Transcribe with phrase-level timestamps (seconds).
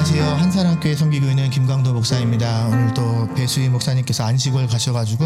[0.00, 0.24] 네, 안녕하세요.
[0.42, 2.68] 한사랑교회 성기교회는 김광도 목사입니다.
[2.68, 5.24] 오늘 또 배수희 목사님께서 안식을 가셔가지고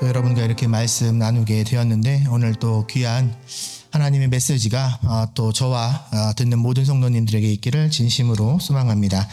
[0.00, 3.32] 또 여러분과 이렇게 말씀 나누게 되었는데 오늘 또 귀한
[3.92, 9.28] 하나님의 메시지가 어, 또 저와 어, 듣는 모든 성도님들에게 있기를 진심으로 소망합니다.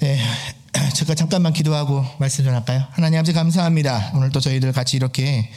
[0.00, 0.20] 네,
[0.94, 2.82] 제가 잠깐만 기도하고 말씀 전할까요?
[2.90, 4.12] 하나님 아버지 감사합니다.
[4.14, 5.48] 오늘 또 저희들 같이 이렇게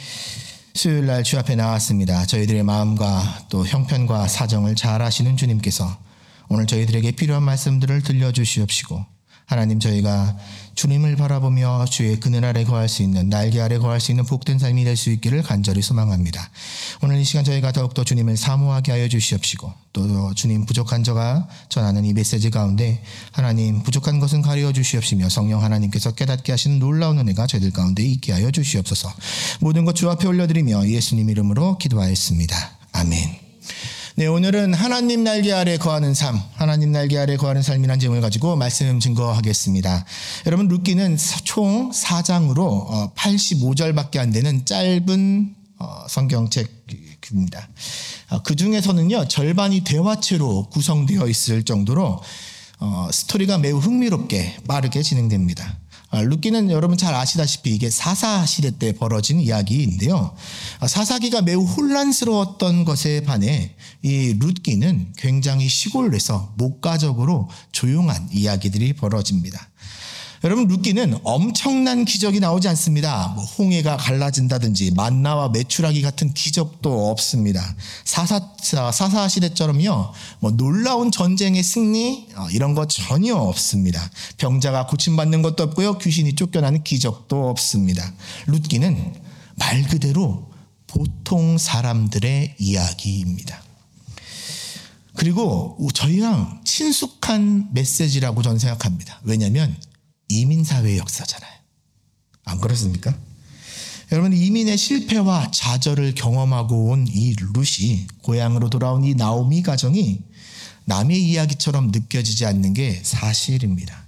[0.74, 2.26] 수요일 날 주 앞에 나왔습니다.
[2.26, 5.96] 저희들의 마음과 또 형편과 사정을 잘 아시는 주님께서
[6.52, 9.06] 오늘 저희들에게 필요한 말씀들을 들려주시옵시고
[9.46, 10.36] 하나님 저희가
[10.74, 14.84] 주님을 바라보며 주의 그늘 아래 거할 수 있는 날개 아래 거할 수 있는 복된 삶이
[14.84, 16.50] 될 수 있기를 간절히 소망합니다.
[17.02, 22.12] 오늘 이 시간 저희가 더욱더 주님을 사모하게 하여 주시옵시고 또 주님 부족한 저가 전하는 이
[22.12, 28.02] 메시지 가운데 하나님 부족한 것은 가려 주시옵시며 성령 하나님께서 깨닫게 하시는 놀라운 은혜가 저희들 가운데
[28.04, 29.12] 있게 하여 주시옵소서
[29.60, 32.56] 모든 것 주 앞에 올려드리며 예수님 이름으로 기도하였습니다.
[32.92, 33.36] 아멘.
[34.14, 39.00] 네, 오늘은 하나님 날개 아래 거하는 삶, 하나님 날개 아래 거하는 삶이란 제목을 가지고 말씀
[39.00, 40.04] 증거하겠습니다.
[40.44, 47.68] 여러분, 룻기는 총 4장으로 85절밖에 안 되는 짧은 어, 성경책입니다.
[48.32, 52.20] 어, 그 중에서는요, 절반이 대화체로 구성되어 있을 정도로
[52.80, 55.78] 어, 스토리가 매우 흥미롭게 빠르게 진행됩니다.
[56.12, 60.36] 루키는 여러분 잘 아시다시피 이게 사사 시대 때 벌어진 이야기인데요.
[60.86, 69.70] 사사기가 매우 혼란스러웠던 것에 반해 이 룻기는 굉장히 시골에서 목가적으로 조용한 이야기들이 벌어집니다.
[70.44, 73.28] 여러분 룻기는 엄청난 기적이 나오지 않습니다.
[73.36, 77.76] 뭐 홍해가 갈라진다든지 만나와 메추라기 같은 기적도 없습니다.
[78.04, 80.12] 사사 사사 시대처럼요.
[80.40, 84.10] 뭐 놀라운 전쟁의 승리 어, 이런 거 전혀 없습니다.
[84.38, 85.98] 병자가 고침받는 것도 없고요.
[85.98, 88.12] 귀신이 쫓겨나는 기적도 없습니다.
[88.48, 89.14] 룻기는
[89.54, 90.50] 말 그대로
[90.88, 93.62] 보통 사람들의 이야기입니다.
[95.14, 99.20] 그리고 저희랑 친숙한 메시지라고 저는 생각합니다.
[99.22, 99.76] 왜냐하면
[100.40, 101.52] 이민사회의 역사잖아요.
[102.44, 103.14] 안 그렇습니까?
[104.10, 110.20] 여러분 이민의 실패와 좌절을 경험하고 온이 룻이 고향으로 돌아온 이 나오미 가정이
[110.84, 114.06] 남의 이야기처럼 느껴지지 않는 게 사실입니다.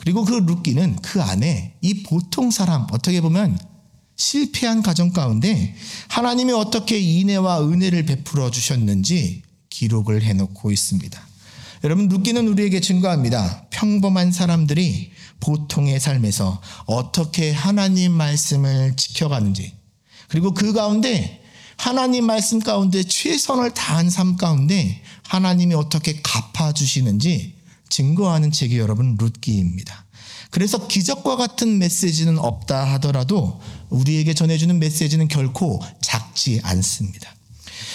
[0.00, 3.58] 그리고 그 룻기는 그 안에 이 보통 사람 어떻게 보면
[4.16, 5.74] 실패한 가정 가운데
[6.08, 11.20] 하나님이 어떻게 인애와 은혜를 베풀어 주셨는지 기록을 해놓고 있습니다.
[11.84, 13.66] 여러분 룻기는 우리에게 증거합니다.
[13.70, 15.10] 평범한 사람들이
[15.40, 19.74] 보통의 삶에서 어떻게 하나님 말씀을 지켜가는지
[20.28, 21.42] 그리고 그 가운데
[21.76, 27.54] 하나님 말씀 가운데 최선을 다한 삶 가운데 하나님이 어떻게 갚아주시는지
[27.88, 30.04] 증거하는 책이 여러분 룻기입니다.
[30.50, 37.34] 그래서 기적과 같은 메시지는 없다 하더라도 우리에게 전해주는 메시지는 결코 작지 않습니다.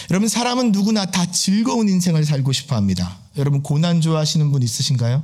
[0.10, 3.20] 여러분 사람은 누구나 다 즐거운 인생을 살고 싶어 합니다.
[3.38, 5.24] 여러분 고난 좋아하시는 분 있으신가요?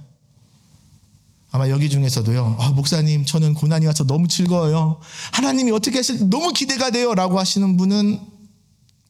[1.51, 5.01] 아마 여기 중에서도요, 아, 목사님, 저는 고난이 와서 너무 즐거워요.
[5.33, 7.13] 하나님이 어떻게 하실, 너무 기대가 돼요.
[7.13, 8.21] 라고 하시는 분은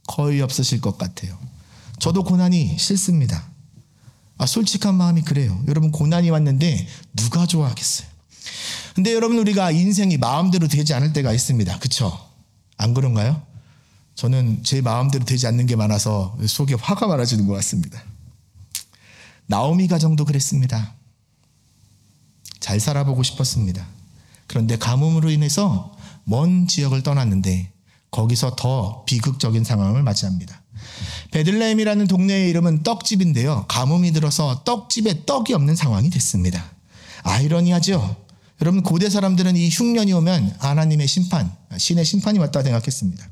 [0.08, 1.38] 거의 없으실 것 같아요.
[2.00, 3.48] 저도 고난이 싫습니다.
[4.40, 5.64] 아, 솔직한 마음이 그래요.
[5.68, 8.08] 여러분, 고난이 왔는데 누가 좋아하겠어요?
[8.96, 11.78] 근데 여러분, 우리가 인생이 마음대로 되지 않을 때가 있습니다.
[11.78, 12.12] 그쵸?
[12.78, 13.44] 안 그런가요?
[14.16, 18.04] 저는 제 마음대로 되지 않는 게 많아서 속에 화가 많아지는 것 같습니다.
[19.46, 20.96] 나오미 가정도 그랬습니다.
[22.62, 23.86] 잘 살아보고 싶었습니다.
[24.48, 27.72] 그런데 가뭄으로 인해서 먼 지역을 떠났는데
[28.12, 30.62] 거기서 더 비극적인 상황을 맞이합니다.
[31.32, 33.66] 베들레헴이라는 동네의 이름은 떡집인데요.
[33.68, 36.64] 가뭄이 들어서 떡집에 떡이 없는 상황이 됐습니다.
[37.24, 38.16] 아이러니하죠?
[38.62, 43.28] 여러분 고대 사람들은 이 흉년이 오면 하나님의 심판, 신의 심판이 왔다 생각했습니다.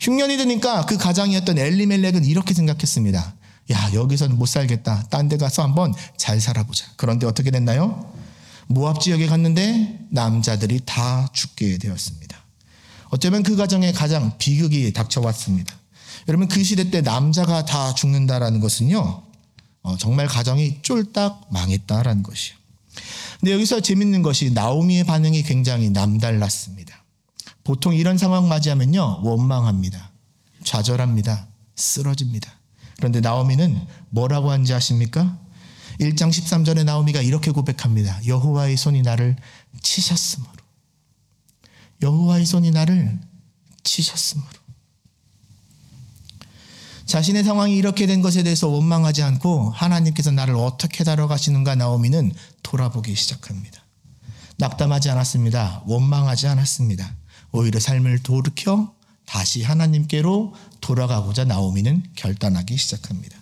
[0.00, 3.34] 흉년이 드니까 그 가장이었던 엘리멜렉은 이렇게 생각했습니다.
[3.70, 5.04] 야 여기서는 못 살겠다.
[5.10, 6.86] 딴 데 가서 한번 잘 살아보자.
[6.96, 8.12] 그런데 어떻게 됐나요?
[8.68, 12.36] 모압 지역에 갔는데 남자들이 다 죽게 되었습니다.
[13.10, 15.74] 어쩌면 그 가정에 가장 비극이 닥쳐왔습니다.
[16.28, 19.22] 여러분 그 시대 때 남자가 다 죽는다라는 것은요
[19.82, 22.56] 어, 정말 가정이 쫄딱 망했다라는 것이요.
[23.40, 27.02] 근데 여기서 재밌는 것이 나오미의 반응이 굉장히 남달랐습니다.
[27.64, 30.10] 보통 이런 상황 맞이하면요 원망합니다,
[30.64, 32.52] 좌절합니다, 쓰러집니다.
[32.96, 33.80] 그런데 나오미는
[34.10, 35.38] 뭐라고 한지 아십니까?
[36.00, 38.20] 1장 13절에 나오미가 이렇게 고백합니다.
[38.26, 39.36] 여호와의 손이 나를
[39.82, 40.52] 치셨으므로.
[42.02, 43.18] 여호와의 손이 나를
[43.84, 44.48] 치셨으므로.
[47.06, 53.82] 자신의 상황이 이렇게 된 것에 대해서 원망하지 않고 하나님께서 나를 어떻게 다뤄가시는가 나오미는 돌아보기 시작합니다.
[54.56, 55.82] 낙담하지 않았습니다.
[55.86, 57.14] 원망하지 않았습니다.
[57.52, 58.94] 오히려 삶을 돌이켜
[59.26, 63.41] 다시 하나님께로 돌아가고자 나오미는 결단하기 시작합니다.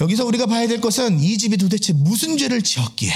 [0.00, 3.12] 여기서 우리가 봐야 될 것은 이 집이 도대체 무슨 죄를 지었기에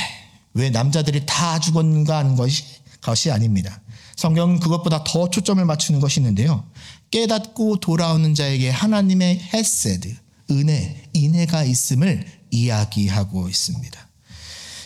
[0.55, 2.65] 왜 남자들이 다 죽었는가 하는 것이,
[3.01, 3.81] 것이 아닙니다.
[4.17, 6.65] 성경은 그것보다 더 초점을 맞추는 것이 있는데요.
[7.11, 10.15] 깨닫고 돌아오는 자에게 하나님의 헤세드,
[10.51, 14.09] 은혜, 인애가 있음을 이야기하고 있습니다.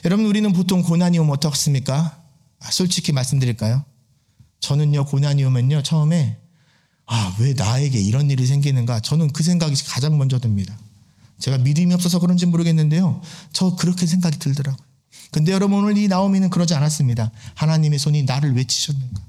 [0.05, 2.21] 여러분 우리는 보통 고난이 오면 어떻습니까?
[2.61, 3.85] 아, 솔직히 말씀드릴까요?
[4.61, 6.39] 저는요 고난이 오면요 처음에
[7.07, 10.77] 아 왜 나에게 이런 일이 생기는가 저는 그 생각이 가장 먼저 듭니다.
[11.39, 13.21] 제가 믿음이 없어서 그런지 모르겠는데요.
[13.53, 14.85] 저 그렇게 생각이 들더라고요.
[15.31, 17.31] 근데 여러분 오늘 이 나오미는 그러지 않았습니다.
[17.55, 19.21] 하나님의 손이 나를 외치셨는가.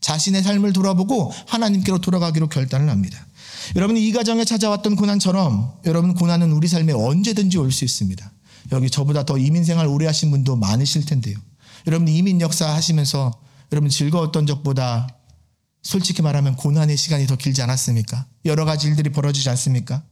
[0.00, 3.26] 자신의 삶을 돌아보고 하나님께로 돌아가기로 결단을 합니다.
[3.76, 8.30] 여러분 이 가정에 찾아왔던 고난처럼 여러분 고난은 우리 삶에 언제든지 올 수 있습니다.
[8.72, 11.38] 여기 저보다 더 이민 생활 오래 하신 분도 많으실 텐데요.
[11.86, 13.32] 여러분 이민 역사 하시면서
[13.72, 15.08] 여러분 즐거웠던 적보다
[15.82, 18.26] 솔직히 말하면 고난의 시간이 더 길지 않았습니까?
[18.44, 20.02] 여러 가지 일들이 벌어지지 않습니까?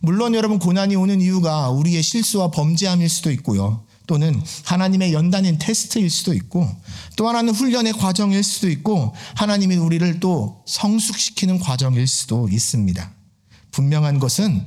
[0.00, 3.84] 물론 여러분 고난이 오는 이유가 우리의 실수와 범죄함일 수도 있고요.
[4.06, 6.68] 또는 하나님의 연단인 테스트일 수도 있고
[7.16, 13.12] 또 하나는 훈련의 과정일 수도 있고 하나님이 우리를 또 성숙시키는 과정일 수도 있습니다.
[13.70, 14.66] 분명한 것은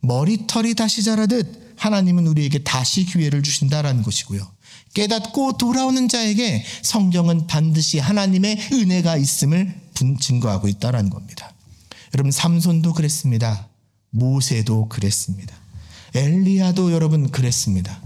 [0.00, 4.46] 머리털이 다시 자라듯 하나님은 우리에게 다시 기회를 주신다라는 것이고요.
[4.94, 9.74] 깨닫고 돌아오는 자에게 성경은 반드시 하나님의 은혜가 있음을
[10.20, 11.50] 증거하고 있다라는 겁니다.
[12.14, 13.68] 여러분 삼손도 그랬습니다.
[14.12, 15.54] 모세도 그랬습니다.
[16.14, 18.00] 엘리야도 여러분 그랬습니다.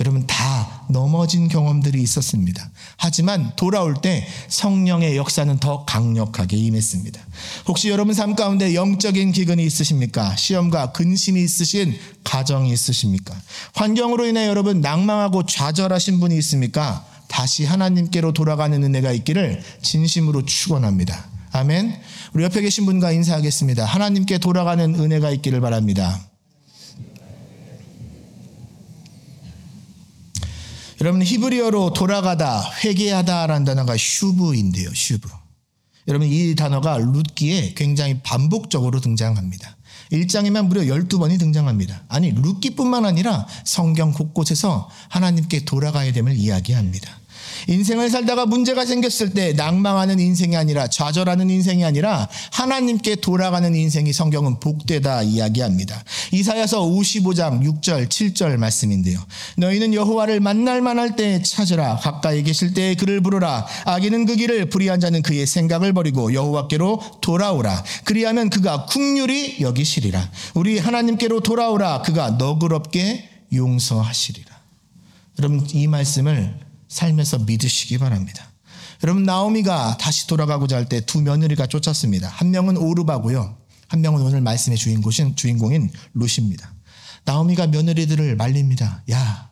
[0.00, 2.70] 여러분 다 넘어진 경험들이 있었습니다.
[2.96, 7.20] 하지만 돌아올 때 성령의 역사는 더 강력하게 임했습니다.
[7.68, 10.34] 혹시 여러분 삶 가운데 영적인 기근이 있으십니까?
[10.34, 13.34] 시험과 근심이 있으신 가정이 있으십니까?
[13.74, 17.06] 환경으로 인해 여러분 낭망하고 좌절하신 분이 있습니까?
[17.28, 21.26] 다시 하나님께로 돌아가는 은혜가 있기를 진심으로 축원합니다.
[21.52, 21.96] 아멘.
[22.34, 23.84] 우리 옆에 계신 분과 인사하겠습니다.
[23.84, 26.18] 하나님께 돌아가는 은혜가 있기를 바랍니다.
[31.02, 34.94] 여러분 히브리어로 돌아가다, 회개하다라는 단어가 슈브인데요.
[34.94, 35.28] 슈브.
[36.08, 39.76] 여러분 이 단어가 룻기에 굉장히 반복적으로 등장합니다.
[40.12, 42.04] 1장에만 무려 12번이 등장합니다.
[42.08, 47.21] 아니 룻기뿐만 아니라 성경 곳곳에서 하나님께 돌아가야 됨을 이야기합니다.
[47.68, 54.60] 인생을 살다가 문제가 생겼을 때 낭망하는 인생이 아니라 좌절하는 인생이 아니라 하나님께 돌아가는 인생이 성경은
[54.60, 56.02] 복되다 이야기합니다.
[56.32, 59.20] 이사야서 55장 6절 7절 말씀인데요.
[59.56, 65.00] 너희는 여호와를 만날 만할 때 찾으라 가까이 계실 때 그를 부르라 악인은 그 길을 불의한
[65.00, 73.28] 자는 그의 생각을 버리고 여호와께로 돌아오라 그리하면 그가 국률이 여기시리라 우리 하나님께로 돌아오라 그가 너그럽게
[73.52, 74.50] 용서하시리라.
[75.38, 78.50] 여러분 이 말씀을 삶에서 믿으시기 바랍니다.
[79.02, 82.28] 여러분 나오미가 다시 돌아가고자 할 때 두 며느리가 쫓았습니다.
[82.28, 83.56] 한 명은 오르바고요.
[83.88, 86.72] 한 명은 오늘 말씀의 주인공인 주인공인 루시입니다.
[87.24, 89.02] 나오미가 며느리들을 말립니다.
[89.10, 89.50] 야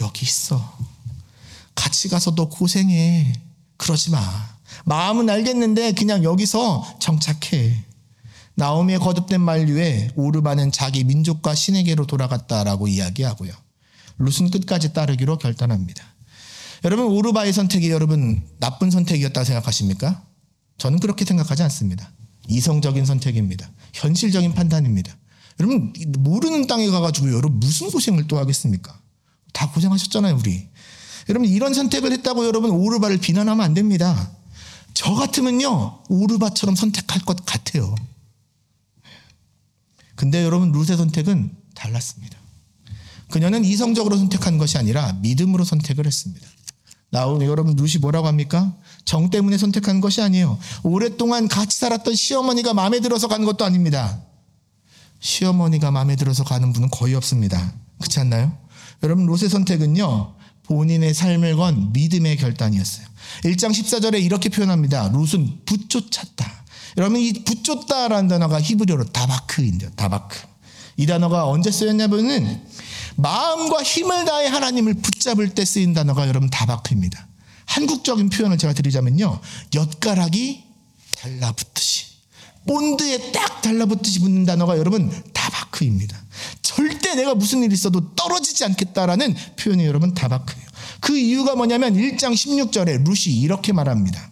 [0.00, 0.76] 여기 있어.
[1.74, 3.32] 같이 가서 도 고생해.
[3.78, 4.20] 그러지 마.
[4.84, 7.82] 마음은 알겠는데 그냥 여기서 정착해.
[8.56, 13.52] 나오미의 거듭된 만류에 오르바는 자기 민족과 신에게로 돌아갔다라고 이야기하고요.
[14.18, 16.04] 룻은 끝까지 따르기로 결단합니다.
[16.84, 20.22] 여러분 오르바의 선택이 여러분 나쁜 선택이었다 생각하십니까?
[20.76, 22.12] 저는 그렇게 생각하지 않습니다.
[22.46, 23.70] 이성적인 선택입니다.
[23.94, 25.16] 현실적인 판단입니다.
[25.60, 29.00] 여러분 모르는 땅에 가가지고 여러분 무슨 고생을 또 하겠습니까?
[29.54, 30.68] 다 고생하셨잖아요 우리.
[31.30, 34.30] 여러분 이런 선택을 했다고 여러분 오르바를 비난하면 안 됩니다.
[34.92, 37.94] 저 같으면요 오르바처럼 선택할 것 같아요.
[40.16, 42.38] 근데 여러분 룻의 선택은 달랐습니다.
[43.30, 46.46] 그녀는 이성적으로 선택한 것이 아니라 믿음으로 선택을 했습니다.
[47.14, 48.74] 나오면 여러분 루시 뭐라고 합니까?
[49.04, 50.58] 정 때문에 선택한 것이 아니에요.
[50.82, 54.20] 오랫동안 같이 살았던 시어머니가 마음에 들어서 간 것도 아닙니다.
[55.20, 57.72] 시어머니가 마음에 들어서 가는 분은 거의 없습니다.
[57.98, 58.52] 그렇지 않나요?
[59.04, 60.34] 여러분 롯의 선택은요.
[60.64, 63.06] 본인의 삶을 건 믿음의 결단이었어요.
[63.44, 65.08] 1장 14절에 이렇게 표현합니다.
[65.08, 66.64] 롯은 붙쫓았다.
[66.96, 69.90] 여러분 이 붙쫓다라는 단어가 히브리어로 다바크인데요.
[69.90, 70.53] 다바크.
[70.96, 72.62] 이 단어가 언제 쓰였냐면은
[73.16, 77.28] 마음과 힘을 다해 하나님을 붙잡을 때 쓰인 단어가 여러분 다바크입니다.
[77.66, 79.40] 한국적인 표현을 제가 드리자면요.
[79.74, 80.64] 엿가락이
[81.16, 82.04] 달라붙듯이
[82.66, 86.16] 본드에 딱 달라붙듯이 붙는 단어가 여러분 다바크입니다.
[86.62, 90.66] 절대 내가 무슨 일이 있어도 떨어지지 않겠다라는 표현이 여러분 다바크예요.
[91.00, 94.30] 그 이유가 뭐냐면 1장 16절에 루시 이렇게 말합니다.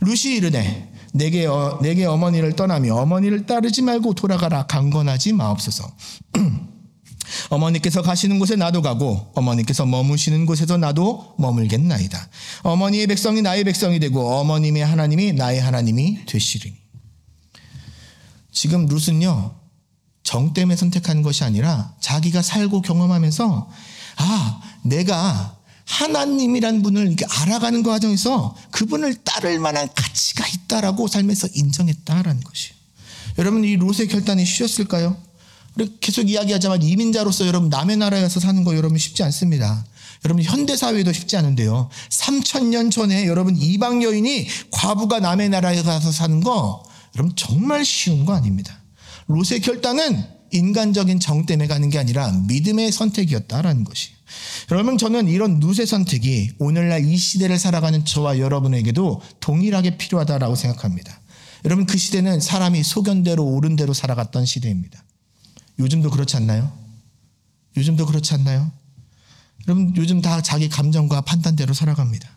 [0.00, 5.90] 루시 이르네 내게, 어, 내게 어머니를 떠나며 어머니를 따르지 말고 돌아가라 강건하지 마옵소서.
[7.50, 12.28] 어머니께서 가시는 곳에 나도 가고 어머니께서 머무시는 곳에서 나도 머물겠나이다.
[12.62, 16.76] 어머니의 백성이 나의 백성이 되고 어머님의 하나님이 나의 하나님이 되시리니.
[18.52, 19.54] 지금 룻은요
[20.22, 23.68] 정 때문에 선택한 것이 아니라 자기가 살고 경험하면서
[24.18, 25.55] 아, 내가
[25.86, 32.74] 하나님이란 분을 이렇게 알아가는 과정에서 그분을 따를 만한 가치가 있다라고 삶에서 인정했다라는 것이에요.
[33.38, 35.16] 여러분 이 롯의 결단이 쉬웠을까요?
[36.00, 39.84] 계속 이야기하자면 이민자로서 여러분 남의 나라에 가서 사는 거 여러분 쉽지 않습니다.
[40.24, 41.88] 여러분 현대 사회도 쉽지 않은데요.
[42.08, 46.82] 3천 년 전에 여러분 이방 여인이 과부가 남의 나라에 가서 사는 거
[47.14, 48.80] 여러분 정말 쉬운 거 아닙니다.
[49.26, 54.15] 롯의 결단은 인간적인 정 때문에 가는 게 아니라 믿음의 선택이었다라는 것이.
[54.70, 61.20] 여러분 저는 이런 룻의 선택이 오늘날 이 시대를 살아가는 저와 여러분에게도 동일하게 필요하다라고 생각합니다.
[61.64, 65.02] 여러분 그 시대는 사람이 소견대로 옳은 대로 살아갔던 시대입니다.
[65.78, 66.72] 요즘도 그렇지 않나요?
[67.76, 68.70] 요즘도 그렇지 않나요?
[69.66, 72.35] 여러분 요즘 다 자기 감정과 판단대로 살아갑니다.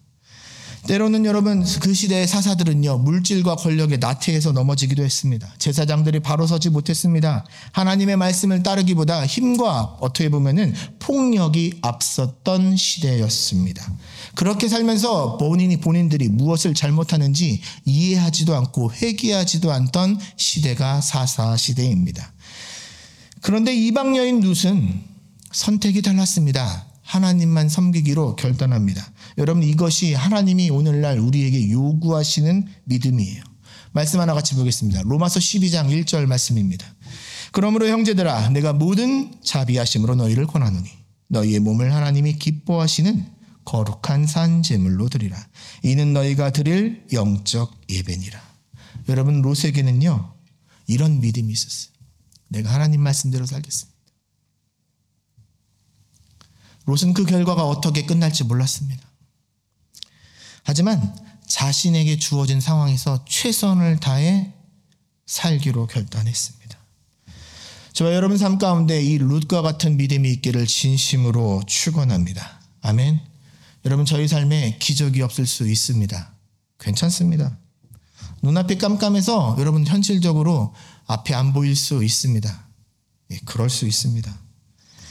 [0.87, 5.53] 때로는 여러분 그 시대의 사사들은요 물질과 권력에 나태해서 넘어지기도 했습니다.
[5.57, 7.45] 제사장들이 바로 서지 못했습니다.
[7.71, 13.91] 하나님의 말씀을 따르기보다 힘과 어떻게 보면은 폭력이 앞섰던 시대였습니다.
[14.35, 22.33] 그렇게 살면서 본인이 본인들이 무엇을 잘못하는지 이해하지도 않고 회개하지도 않던 시대가 사사 시대입니다.
[23.41, 25.01] 그런데 이방 여인 룻은
[25.51, 26.85] 선택이 달랐습니다.
[27.01, 29.03] 하나님만 섬기기로 결단합니다.
[29.37, 33.43] 여러분 이것이 하나님이 오늘날 우리에게 요구하시는 믿음이에요.
[33.91, 35.01] 말씀 하나 같이 보겠습니다.
[35.03, 36.85] 로마서 12장 1절 말씀입니다.
[37.51, 40.89] 그러므로 형제들아 내가 모든 자비하심으로 너희를 권하노니
[41.29, 43.25] 너희의 몸을 하나님이 기뻐하시는
[43.65, 45.37] 거룩한 산 제물로 드리라.
[45.83, 48.41] 이는 너희가 드릴 영적 예배니라.
[49.09, 50.33] 여러분 롯에게는요
[50.87, 51.93] 이런 믿음이 있었어요.
[52.47, 53.97] 내가 하나님 말씀대로 살겠습니다.
[56.85, 59.08] 롯은 그 결과가 어떻게 끝날지 몰랐습니다.
[60.69, 61.15] 하지만
[61.47, 64.53] 자신에게 주어진 상황에서 최선을 다해
[65.25, 66.77] 살기로 결단했습니다.
[67.93, 72.61] 저와 여러분 삶 가운데 이 룻과 같은 믿음이 있기를 진심으로 축원합니다.
[72.81, 73.19] 아멘.
[73.85, 76.35] 여러분 저희 삶에 기적이 없을 수 있습니다.
[76.79, 77.57] 괜찮습니다.
[78.43, 80.75] 눈앞이 깜깜해서 여러분 현실적으로
[81.07, 82.67] 앞에 안 보일 수 있습니다.
[83.31, 84.31] 예, 그럴 수 있습니다.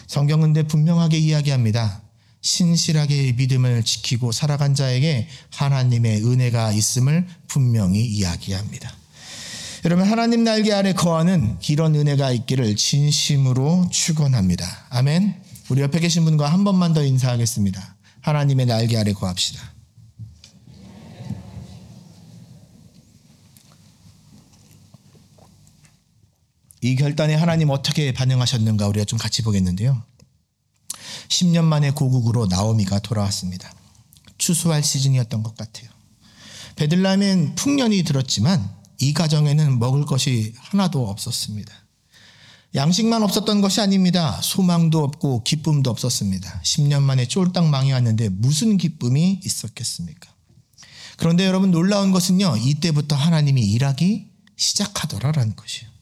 [0.07, 2.00] 성경은 데 분명하게 이야기합니다.
[2.40, 8.92] 신실하게 믿음을 지키고 살아간 자에게 하나님의 은혜가 있음을 분명히 이야기합니다.
[9.85, 14.66] 여러분 하나님 날개 아래 거하는 이런 은혜가 있기를 진심으로 축원합니다.
[14.90, 15.42] 아멘.
[15.68, 17.97] 우리 옆에 계신 분과 한 번만 더 인사하겠습니다.
[18.21, 19.75] 하나님의 날개 아래 거합시다.
[26.80, 30.02] 이 결단에 하나님 어떻게 반응하셨는가 우리가 좀 같이 보겠는데요.
[31.38, 33.73] 10년 만에 고국으로 나오미가 돌아왔습니다.
[34.38, 35.88] 추수할 시즌이었던 것 같아요.
[36.76, 41.73] 베들라헴엔 풍년이 들었지만 이 가정에는 먹을 것이 하나도 없었습니다.
[42.75, 44.40] 양식만 없었던 것이 아닙니다.
[44.42, 46.61] 소망도 없고 기쁨도 없었습니다.
[46.62, 50.30] 10년 만에 쫄딱 망이 왔는데 무슨 기쁨이 있었겠습니까?
[51.16, 52.57] 그런데 여러분 놀라운 것은요.
[52.59, 54.26] 이때부터 하나님이 일하기
[54.57, 55.98] 시작하더라라는 것이에요.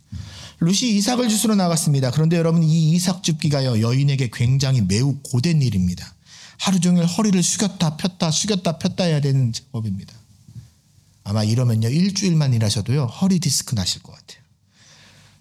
[0.60, 2.10] 룻이 이삭을 주스러 나갔습니다.
[2.10, 6.14] 그런데 여러분 이 이삭 줍기가요 여인에게 굉장히 매우 고된 일입니다.
[6.58, 10.14] 하루 종일 허리를 숙였다 폈다 숙였다 폈다 해야 되는 작업입니다.
[11.24, 14.40] 아마 이러면요 일주일만 일하셔도요 허리 디스크 나실 것 같아요.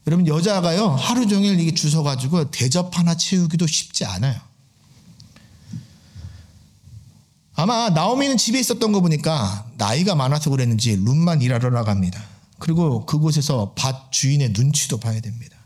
[0.07, 4.39] 여러분 여자가요 하루 종일 이게 주워가지고 대접 하나 채우기도 쉽지 않아요.
[7.55, 12.34] 아마 나오미는 집에 있었던 거 보니까 나이가 많아서 그랬는지 룸만 일하러 나갑니다.
[12.59, 15.57] 그리고 그곳에서 밭 주인의 눈치도 봐야 됩니다.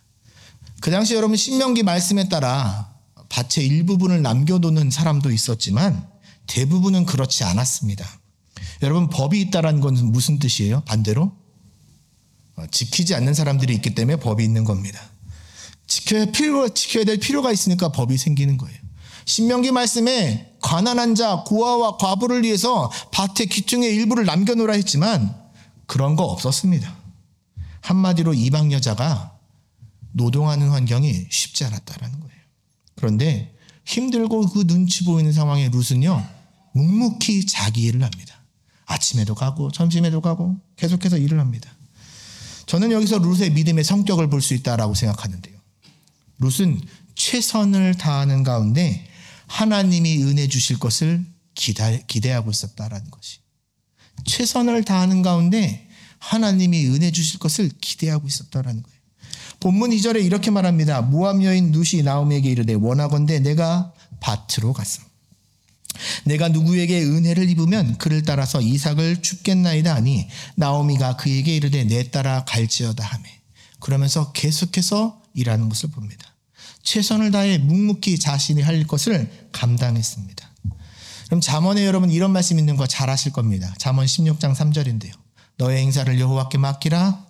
[0.82, 2.94] 그 당시 여러분 신명기 말씀에 따라
[3.30, 6.08] 밭의 일부분을 남겨두는 사람도 있었지만
[6.48, 8.06] 대부분은 그렇지 않았습니다.
[8.82, 10.82] 여러분 법이 있다라는 건 무슨 뜻이에요?
[10.82, 11.32] 반대로
[12.56, 15.00] 어, 지키지 않는 사람들이 있기 때문에 법이 있는 겁니다.
[15.88, 18.78] 지켜야 필요 지켜야 될 필요가 있으니까 법이 생기는 거예요.
[19.26, 25.39] 신명기 말씀에 가난한 자, 고아와 과부를 위해서 밭의 기둥의 일부를 남겨놓으라 했지만
[25.90, 26.96] 그런 거 없었습니다.
[27.82, 29.36] 한마디로 이방 여자가
[30.12, 32.42] 노동하는 환경이 쉽지 않았다라는 거예요.
[32.96, 33.56] 그런데
[33.86, 36.24] 힘들고 그 눈치 보이는 상황에 룻은요,
[36.74, 38.36] 묵묵히 자기 일을 합니다.
[38.86, 41.72] 아침에도 가고, 점심에도 가고, 계속해서 일을 합니다.
[42.68, 45.58] 저는 여기서 룻의 믿음의 성격을 볼 수 있다라고 생각하는데요.
[46.38, 46.82] 룻은
[47.16, 49.08] 최선을 다하는 가운데
[49.48, 53.40] 하나님이 은혜 주실 것을 기대, 기대하고 있었다라는 것이.
[54.26, 55.88] 최선을 다하는 가운데
[56.20, 59.00] 하나님이 은혜 주실 것을 기대하고 있었다라는 거예요.
[59.60, 61.02] 본문 2절에 이렇게 말합니다.
[61.02, 65.02] 모함 여인 누시 나옴에게 이르되 원하건대 내가 밭으로 갔어.
[66.26, 73.04] 내가 누구에게 은혜를 입으면 그를 따라서 이삭을 죽겠나이다 하니 나오미가 그에게 이르되 내 따라 갈지어다
[73.04, 73.24] 하매
[73.80, 76.26] 그러면서 계속해서 일하는 것을 봅니다.
[76.84, 80.49] 최선을 다해 묵묵히 자신이 할 것을 감당했습니다.
[81.30, 83.74] 그럼 잠언에 여러분 이런 말씀 있는 거 잘 아실 겁니다.
[83.78, 85.14] 잠언 16장 3절인데요.
[85.58, 87.24] 너의 행사를 여호와께 맡기라.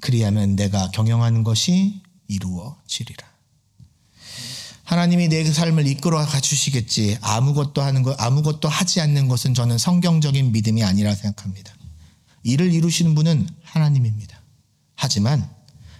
[0.00, 3.26] 그리하면 내가 경영하는 것이 이루어지리라.
[4.84, 7.18] 하나님이 내 삶을 이끌어 가 주시겠지.
[7.20, 11.72] 아무것도 하는 것, 아무것도 하지 않는 것은 저는 성경적인 믿음이 아니라 생각합니다.
[12.44, 14.40] 일을 이루시는 분은 하나님입니다.
[14.94, 15.48] 하지만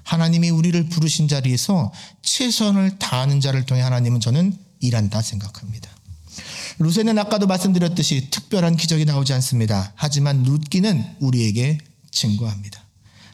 [0.05, 5.91] 하나님이 우리를 부르신 자리에서 최선을 다하는 자를 통해 하나님은 저는 일한다 생각합니다.
[6.83, 9.93] 루세는 아까도 말씀드렸듯이 특별한 기적이 나오지 않습니다.
[9.95, 11.79] 하지만 룻기는 우리에게
[12.11, 12.83] 증거합니다.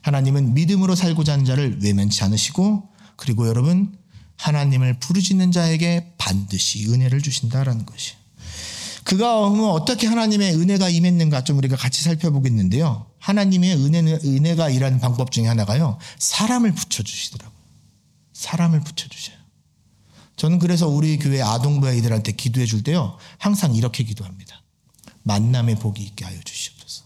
[0.02, 3.96] 하나님은 믿음으로 살고자 하는 자를 외면치 않으시고 그리고 여러분
[4.36, 8.14] 하나님을 부르짖는 자에게 반드시 은혜를 주신다라는 것이.
[9.04, 13.06] 그가 어떻게 하나님의 은혜가 임했는가 좀 우리가 같이 살펴보겠는데요.
[13.18, 15.98] 하나님의 은혜는, 은혜가 일하는 방법 중에 하나가요.
[16.18, 17.58] 사람을 붙여 주시더라고요.
[18.34, 19.37] 사람을 붙여 주셔요.
[20.38, 23.18] 저는 그래서 우리 교회 아동부 아이들한테 기도해 줄 때요.
[23.38, 24.62] 항상 이렇게 기도합니다.
[25.24, 27.04] 만남의 복이 있게 하여 주시옵소서.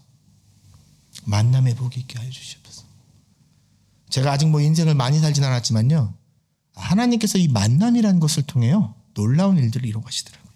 [1.25, 2.85] 만남의 복이 있게 하여 주시옵소서.
[4.11, 6.15] 제가 아직 뭐 인생을 많이 살진 않았지만요.
[6.75, 8.95] 하나님께서 이 만남이라는 것을 통해요.
[9.15, 10.53] 놀라운 일들을 이루어 가시더라고요.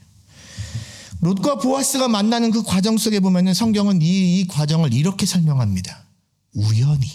[1.21, 6.05] 롯과 보아스가 만나는 그 과정 속에 보면은 성경은 이, 이 과정을 이렇게 설명합니다.
[6.53, 7.09] 우연히,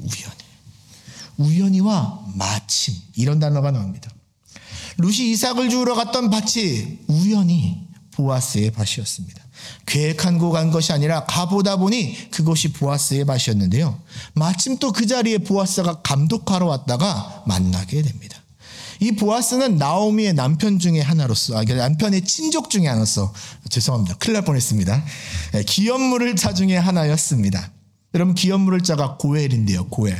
[0.00, 0.38] 우연히.
[1.36, 4.10] 우연히와 마침 이런 단어가 나옵니다.
[4.98, 9.44] 룻이 이삭을 주우러 갔던 밭이 우연히 보아스의 밭이었습니다.
[9.86, 14.00] 계획한 곳 간 것이 아니라 가보다 보니 그곳이 보아스의 밭이었는데요.
[14.34, 18.38] 마침 또 그 자리에 보아스가 감독하러 왔다가 만나게 됩니다.
[19.00, 23.32] 이 보아스는 나오미의 남편 중에 하나로서, 아, 남편의 친족 중에 하나로서,
[23.70, 24.16] 죄송합니다.
[24.16, 25.04] 큰일 날 뻔했습니다.
[25.54, 27.70] 예, 기업물을 자 중에 하나였습니다.
[28.14, 30.16] 여러분, 기업물을 자가 고엘인데요, 고엘.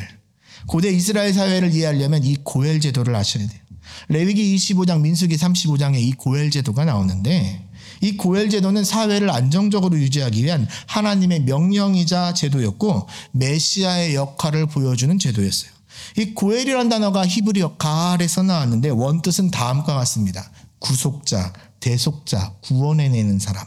[0.68, 3.61] 고대 이스라엘 사회를 이해하려면 이 고엘 제도를 아셔야 돼요.
[4.08, 7.68] 레위기 25장, 민수기 35장에 이 고엘 제도가 나오는데,
[8.00, 15.70] 이 고엘 제도는 사회를 안정적으로 유지하기 위한 하나님의 명령이자 제도였고 메시아의 역할을 보여주는 제도였어요.
[16.16, 20.50] 이 고엘이라는 단어가 히브리어 가알에서 나왔는데 원뜻은 다음과 같습니다.
[20.78, 23.66] 구속자, 대속자, 구원해내는 사람.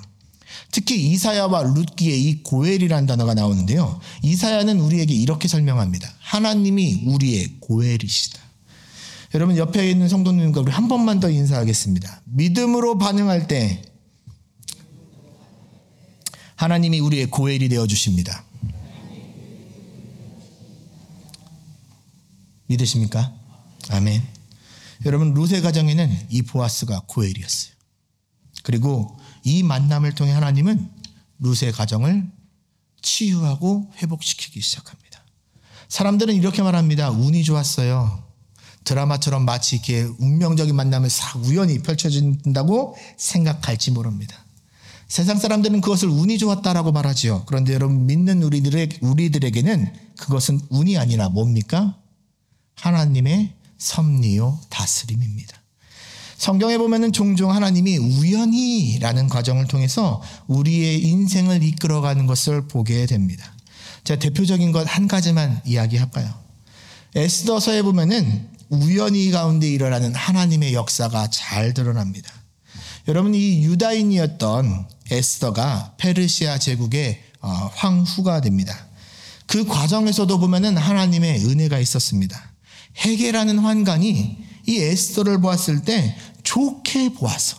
[0.72, 4.00] 특히 이사야와 룻기에 이 고엘이라는 단어가 나오는데요.
[4.22, 6.10] 이사야는 우리에게 이렇게 설명합니다.
[6.20, 8.40] 하나님이 우리의 고엘이시다.
[9.34, 12.22] 여러분 옆에 있는 성도님과 우리 한 번만 더 인사하겠습니다.
[12.26, 13.82] 믿음으로 반응할 때
[16.56, 18.44] 하나님이 우리의 고엘이 되어 주십니다.
[22.68, 23.34] 믿으십니까?
[23.90, 24.22] 아멘.
[25.06, 27.74] 여러분 루세 가정에는 이 보아스가 고엘이었어요.
[28.64, 30.92] 그리고 이 만남을 통해 하나님은
[31.40, 32.30] 루세 가정을
[33.02, 35.24] 치유하고 회복시키기 시작합니다.
[35.88, 37.10] 사람들은 이렇게 말합니다.
[37.10, 38.31] 운이 좋았어요.
[38.84, 44.46] 드라마처럼 마치 이렇게 운명적인 만남을 싹 우연히 펼쳐진다고 생각할지 모릅니다.
[45.08, 47.44] 세상 사람들은 그것을 운이 좋았다라고 말하지요.
[47.46, 51.98] 그런데 여러분 믿는 우리들의 우리들에게는 그것은 운이 아니라 뭡니까?
[52.76, 55.58] 하나님의 섭리요 다스림입니다.
[56.38, 63.54] 성경에 보면은 종종 하나님이 우연히라는 과정을 통해서 우리의 인생을 이끌어가는 것을 보게 됩니다.
[64.06, 66.34] 제가 대표적인 것 한 가지만 이야기할까요?
[67.16, 72.32] 에스더서에 보면은 우연히 가운데 일어나는 하나님의 역사가 잘 드러납니다.
[73.10, 78.88] 여러분 이 유다인이었던 에스더가 페르시아 제국의 어, 황후가 됩니다.
[79.46, 82.54] 그 과정에서도 보면은 하나님의 은혜가 있었습니다.
[82.98, 87.58] 해계라는 환관이 이 에스더를 보았을 때 좋게 보아서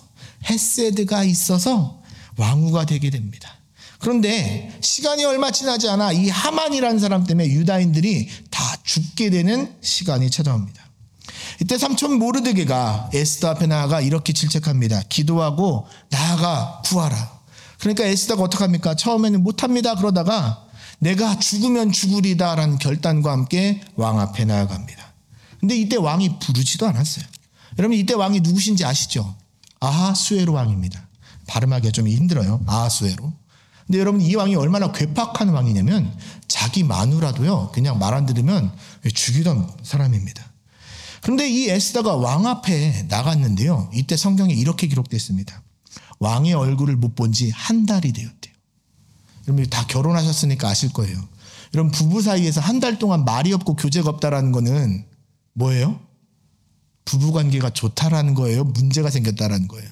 [0.48, 2.00] 헤세드가 있어서
[2.36, 3.54] 왕후가 되게 됩니다.
[3.98, 10.81] 그런데 시간이 얼마 지나지 않아 이 하만이라는 사람 때문에 유다인들이 다 죽게 되는 시간이 찾아옵니다.
[11.60, 15.02] 이때 삼촌 모르드게가 에스더 앞에 나아가 이렇게 질책합니다.
[15.08, 17.40] 기도하고 나아가 구하라.
[17.78, 18.94] 그러니까 에스더가 어떡합니까?
[18.94, 19.94] 처음에는 못합니다.
[19.96, 20.64] 그러다가
[20.98, 25.02] 내가 죽으면 죽으리다라는 결단과 함께 왕 앞에 나아갑니다.
[25.60, 27.24] 근데 이때 왕이 부르지도 않았어요.
[27.78, 29.34] 여러분 이때 왕이 누구신지 아시죠?
[29.80, 31.08] 아하수에로 왕입니다.
[31.46, 32.60] 발음하기가 좀 힘들어요.
[32.66, 33.32] 아하수에로.
[33.86, 38.72] 근데 여러분 이 왕이 얼마나 괴팍한 왕이냐면 자기 마누라도요 그냥 말 안 들으면
[39.12, 40.51] 죽이던 사람입니다.
[41.22, 43.90] 그런데 이 에스더가 왕 앞에 나갔는데요.
[43.94, 45.62] 이때 성경에 이렇게 기록됐습니다.
[46.18, 48.52] 왕의 얼굴을 못 본 지 한 달이 되었대요.
[49.48, 51.16] 여러분 다 결혼하셨으니까 아실 거예요.
[51.74, 55.06] 여러분 부부 사이에서 한 달 동안 말이 없고 교제가 없다라는 거는
[55.54, 56.00] 뭐예요?
[57.04, 58.64] 부부 관계가 좋다라는 거예요?
[58.64, 59.88] 문제가 생겼다라는 거예요?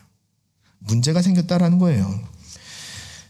[0.81, 2.23] 문제가 생겼다라는 거예요.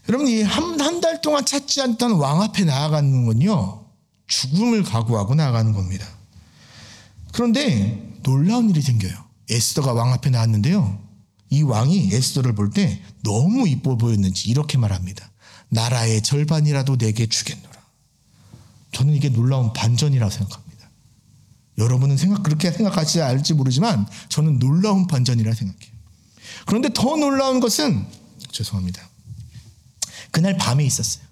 [0.09, 3.85] 여러분 이한 달 동안 찾지 않던 왕 앞에 나아가는 건요.
[4.27, 6.05] 죽음을 각오하고 나아가는 겁니다.
[7.31, 9.13] 그런데 놀라운 일이 생겨요.
[9.49, 11.01] 에스더가 왕 앞에 나왔는데요.
[11.49, 15.29] 이 왕이 에스더를 볼 때 너무 이뻐 보였는지 이렇게 말합니다.
[15.69, 17.71] 나라의 절반이라도 내게 주겠노라.
[18.91, 20.89] 저는 이게 놀라운 반전이라고 생각합니다.
[21.77, 25.91] 여러분은 생각 그렇게 생각하시지 않을지 모르지만 저는 놀라운 반전이라 생각해요.
[26.65, 28.05] 그런데 더 놀라운 것은
[28.51, 29.01] 죄송합니다.
[30.31, 31.25] 그날 밤에 있었어요.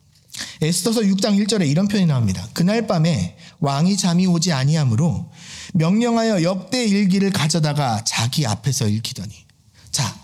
[0.62, 2.48] 에스더서 6장 1절에 이런 표현이 나옵니다.
[2.54, 5.32] 그날 밤에 왕이 잠이 오지 아니하므로
[5.74, 9.34] 명령하여 역대 일기를 가져다가 자기 앞에서 읽히더니
[9.92, 10.16] 자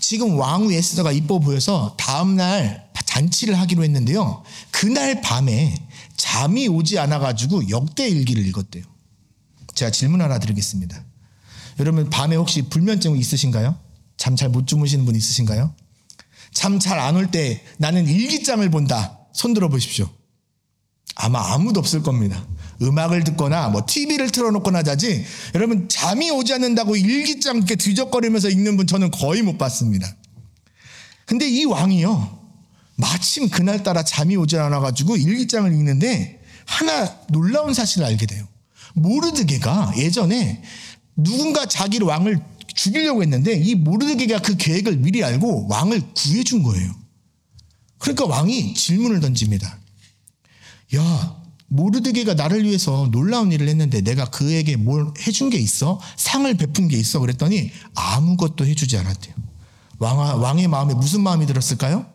[0.00, 4.42] 지금 왕후 에스더가 이뻐 보여서 다음 날 잔치를 하기로 했는데요.
[4.70, 5.74] 그날 밤에
[6.16, 8.84] 잠이 오지 않아 가지고 역대 일기를 읽었대요.
[9.74, 11.02] 제가 질문 하나 드리겠습니다.
[11.80, 13.76] 여러분 밤에 혹시 불면증 있으신가요?
[14.16, 15.74] 잠 잘 못 주무시는 분 있으신가요?
[16.52, 19.17] 잠 잘 안 올 때 나는 일기장을 본다.
[19.38, 20.10] 손 들어 보십시오.
[21.14, 22.44] 아마 아무도 없을 겁니다.
[22.82, 25.24] 음악을 듣거나 뭐 TV를 틀어놓거나 자지
[25.54, 30.12] 여러분 잠이 오지 않는다고 일기장 이렇게 뒤적거리면서 읽는 분 저는 거의 못 봤습니다.
[31.24, 32.36] 근데 이 왕이요
[32.96, 38.44] 마침 그날따라 잠이 오지 않아가지고 일기장을 읽는데 하나 놀라운 사실을 알게 돼요.
[38.94, 40.64] 모르드게가 예전에
[41.14, 42.40] 누군가 자기를 왕을
[42.74, 47.07] 죽이려고 했는데 이 모르드게가 그 계획을 미리 알고 왕을 구해준 거예요.
[47.98, 49.78] 그러니까 왕이 질문을 던집니다.
[50.96, 56.00] 야, 모르드게가 나를 위해서 놀라운 일을 했는데 내가 그에게 뭘 해준 게 있어?
[56.16, 57.20] 상을 베푼 게 있어?
[57.20, 59.34] 그랬더니 아무것도 해주지 않았대요.
[59.98, 62.06] 왕, 왕의 마음에 무슨 마음이 들었을까요?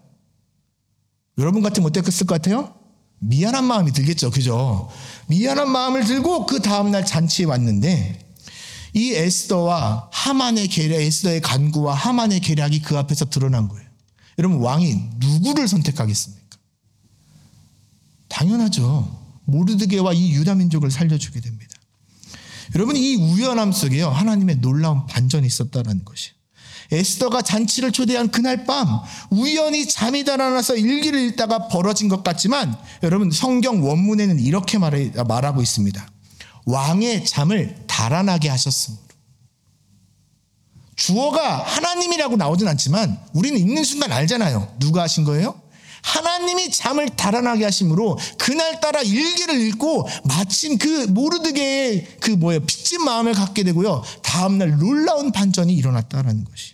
[1.38, 2.74] 여러분 같으면 어땠을 것 같아요?
[3.20, 4.32] 미안한 마음이 들겠죠.
[4.32, 4.90] 그죠?
[5.28, 8.20] 미안한 마음을 들고 그 다음날 잔치에 왔는데
[8.94, 13.83] 이 에스더와 하만의 계략, 에스더의 간구와 하만의 계략이 그 앞에서 드러난 거예요.
[14.40, 16.58] 여러분 왕이 누구를 선택하겠습니까?
[18.30, 19.22] 당연하죠.
[19.46, 21.74] 모르드게와 이 유다 민족을 살려주게 됩니다.
[22.76, 26.32] 여러분 이 우연함 속에요 하나님의 놀라운 반전이 있었다는 것이.
[26.92, 28.88] 에스더가 잔치를 초대한 그날 밤
[29.30, 36.08] 우연히 잠이 달아나서 일기를 읽다가 벌어진 것 같지만 여러분 성경 원문에는 이렇게 말하고 있습니다.
[36.66, 39.04] 왕의 잠을 달아나게 하셨으므로.
[40.96, 44.76] 주어가 하나님이라고 나오진 않지만 우리는 읽는 순간 알잖아요.
[44.80, 45.64] 누가 하신 거예요?
[46.04, 53.64] 하나님이 잠을 달아나게 하심으로 그날따라 일기를 읽고 마침 그 모르드게의 그 뭐예요 빚진 마음을 갖게
[53.64, 56.74] 되고요 다음날 놀라운 반전이 일어났다라는 것이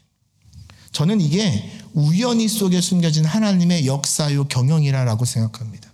[0.92, 5.92] 저는 이게 우연히 속에 숨겨진 하나님의 역사요 경영이라고 생각합니다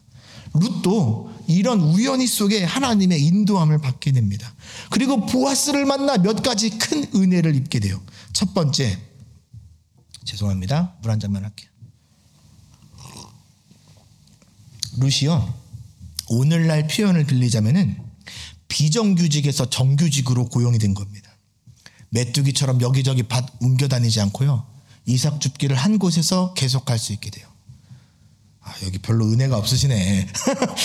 [0.53, 4.53] 룻도 이런 우연히 속에 하나님의 인도함을 받게 됩니다
[4.89, 8.01] 그리고 보아스를 만나 몇 가지 큰 은혜를 입게 돼요
[8.33, 8.99] 첫 번째
[10.23, 11.69] 죄송합니다 물 한 잔만 할게요
[14.97, 15.53] 루시요.
[16.27, 17.97] 오늘날 표현을 빌리자면은
[18.67, 21.31] 비정규직에서 정규직으로 고용이 된 겁니다.
[22.09, 24.65] 메뚜기처럼 여기저기 밭 옮겨 다니지 않고요.
[25.05, 27.47] 이삭 줍기를 한 곳에서 계속할 수 있게 돼요.
[28.65, 30.27] 아, 여기 별로 은혜가 없으시네.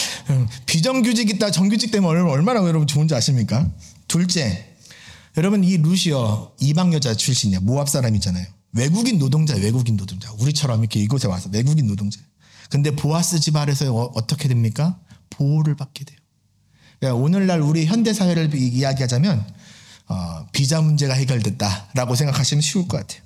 [0.66, 3.66] 비정규직 있다 정규직 되면 얼마나 여러분 좋은지 아십니까?
[4.06, 4.66] 둘째,
[5.38, 7.60] 여러분 이 루시어 이방 여자 출신이야.
[7.60, 8.46] 모압 사람이잖아요.
[8.72, 10.30] 외국인 노동자, 외국인 노동자.
[10.32, 12.20] 우리처럼 이렇게 이곳에 와서 외국인 노동자.
[12.68, 15.00] 근데 보아스 집안에서 어, 떻게 됩니까?
[15.30, 16.18] 보호를 받게 돼요.
[16.98, 19.46] 그러니까 오늘날 우리 현대 사회를 이야기하자면
[20.08, 23.22] 어, 비자 문제가 해결됐다라고 생각하시면 쉬울 것 같아요.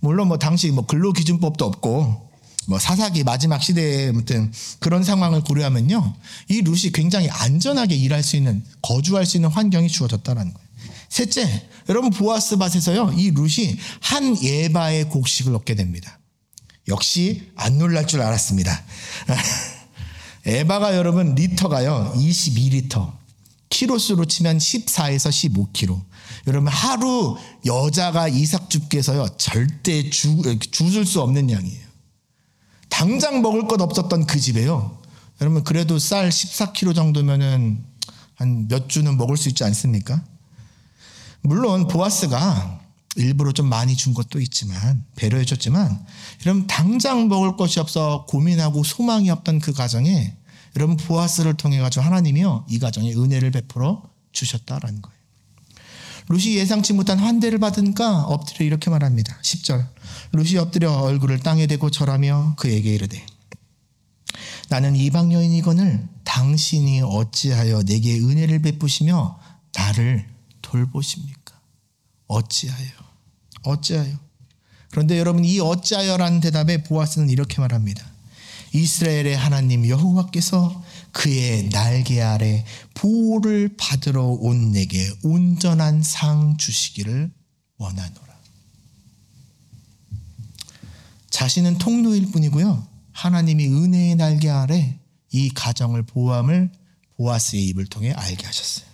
[0.00, 2.33] 물론 뭐 당시 뭐 근로 기준법도 없고
[2.66, 6.14] 뭐 사사기 마지막 시대에 아무튼 그런 상황을 고려하면요.
[6.48, 10.68] 이 룻이 굉장히 안전하게 일할 수 있는 거주할 수 있는 환경이 주어졌다는 거예요.
[11.08, 13.14] 셋째, 여러분 보아스 밭에서요.
[13.16, 16.18] 이 룻이 한 예바의 곡식을 얻게 됩니다.
[16.88, 18.84] 역시 안 놀랄 줄 알았습니다.
[20.46, 23.12] 에바가 여러분 리터가요 22리터
[23.70, 26.02] 키로수로 치면 14에서 15kg
[26.46, 31.83] 여러분 하루 여자가 이삭 주께서요 절대 주, 주술 수 없는 양이에요
[32.94, 34.96] 당장 먹을 것 없었던 그 집에요
[35.40, 37.82] 여러분 그래도 쌀 14kg 정도면은
[38.36, 40.22] 한 몇 주는 먹을 수 있지 않습니까
[41.40, 42.80] 물론 보아스가
[43.16, 46.04] 일부러 좀 많이 준 것도 있지만 배려해 줬지만
[46.44, 50.36] 여러분 당장 먹을 것이 없어 고민하고 소망이 없던 그 가정에
[50.76, 54.02] 여러분 보아스를 통해 가지고 하나님이요 이 가정에 은혜를 베풀어
[54.32, 55.13] 주셨다라는 거예요.
[56.28, 59.38] 루시 예상치 못한 환대를 받으니까 엎드려 이렇게 말합니다.
[59.42, 59.86] 10절
[60.32, 63.24] 루시 엎드려 얼굴을 땅에 대고 절하며 그에게 이르되
[64.68, 69.38] 나는 이방 여인이거늘 당신이 어찌하여 내게 은혜를 베푸시며
[69.74, 70.26] 나를
[70.62, 71.54] 돌보십니까?
[72.26, 72.90] 어찌하여
[73.62, 74.18] 어찌하여?
[74.90, 78.04] 그런데 여러분 이 어찌하여라는 대답에 보아스는 이렇게 말합니다.
[78.72, 80.83] 이스라엘의 하나님 여호와께서
[81.14, 87.32] 그의 날개 아래 보호를 받으러 온 내게 온전한 상 주시기를
[87.78, 88.34] 원하노라.
[91.30, 92.86] 자신은 통로일 뿐이고요.
[93.12, 94.98] 하나님이 은혜의 날개 아래
[95.30, 96.70] 이 가정을 보호함을
[97.16, 98.86] 보아스의 입을 통해 알게 하셨어요.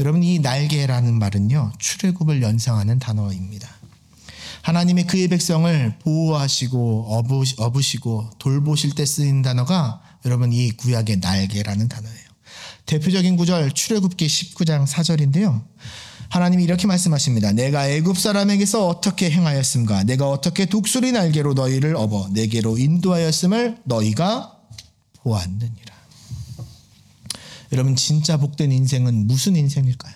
[0.00, 1.72] 여러분 이 날개라는 말은요.
[1.78, 3.68] 출애굽을 연상하는 단어입니다.
[4.62, 7.22] 하나님의 그의 백성을 보호하시고
[7.56, 12.30] 어부시고 돌보실 때 쓰인 단어가 여러분 이 구약의 날개라는 단어예요.
[12.86, 15.64] 대표적인 구절 출애굽기 19장 4절인데요.
[16.28, 17.52] 하나님이 이렇게 말씀하십니다.
[17.52, 20.04] 내가 애굽 사람에게서 어떻게 행하였음가?
[20.04, 24.56] 내가 어떻게 독수리 날개로 너희를 업어 내게로 인도하였음을 너희가
[25.22, 26.00] 보았느니라.
[27.72, 30.14] 여러분 진짜 복된 인생은 무슨 인생일까요?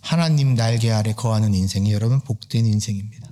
[0.00, 3.29] 하나님 날개 아래 거하는 인생이 여러분 복된 인생입니다.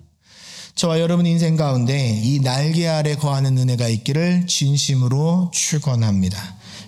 [0.78, 6.38] 저와 여러분 인생 가운데 이 날개 아래 거하는 은혜가 있기를 진심으로 축원합니다.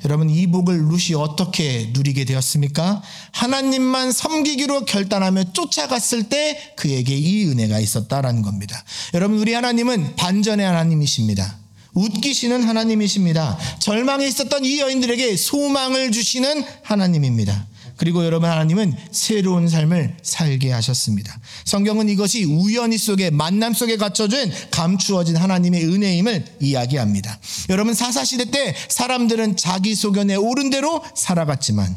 [0.05, 3.03] 여러분 이 복을 룻이 어떻게 누리게 되었습니까?
[3.33, 8.81] 하나님만 섬기기로 결단하며 쫓아갔을 때 그에게 이 은혜가 있었다라는 겁니다.
[9.15, 11.59] 여러분 우리 하나님은 반전의 하나님이십니다.
[11.93, 13.59] 웃기시는 하나님이십니다.
[13.81, 17.67] 절망에 있었던 이 여인들에게 소망을 주시는 하나님입니다.
[18.01, 21.39] 그리고 여러분 하나님은 새로운 삶을 살게 하셨습니다.
[21.67, 27.39] 성경은 이것이 우연히 속에 만남 속에 갖춰진 감추어진 하나님의 은혜임을 이야기합니다.
[27.69, 31.95] 여러분 사사 시대 때 사람들은 자기 소견에 옳은 대로 살아갔지만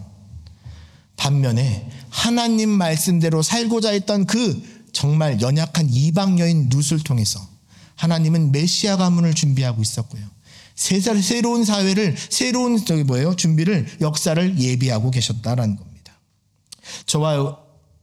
[1.16, 4.62] 반면에 하나님 말씀대로 살고자 했던 그
[4.92, 7.40] 정말 연약한 이방 여인 룻을 통해서
[7.96, 10.22] 하나님은 메시아 가문을 준비하고 있었고요.
[10.76, 13.38] 새로운 사회를 새로운 저기 뭐예요?
[13.38, 15.93] 준비를 역사를 예비하고 계셨다라는 겁니다.
[17.06, 17.60] 저와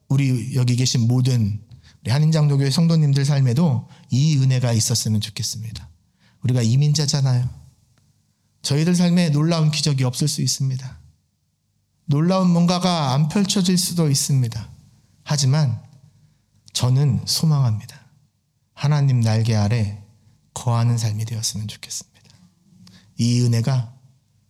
[0.09, 1.61] 우리 여기 계신 모든
[2.07, 5.89] 한인장로교회 성도님들 삶에도 이 은혜가 있었으면 좋겠습니다.
[6.43, 7.49] 우리가 이민자잖아요.
[8.63, 10.99] 저희들 삶에 놀라운 기적이 없을 수 있습니다.
[12.07, 14.69] 놀라운 뭔가가 안 펼쳐질 수도 있습니다.
[15.23, 15.81] 하지만
[16.73, 18.01] 저는 소망합니다.
[18.75, 20.03] 하나님 날개 아래
[20.55, 22.21] 거하는 삶이 되었으면 좋겠습니다.
[23.19, 23.95] 이 은혜가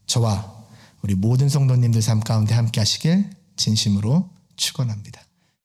[0.07, 0.65] 저와
[1.03, 5.21] 우리 모든 성도님들 삶 가운데 함께 하시길 진심으로 축원합니다.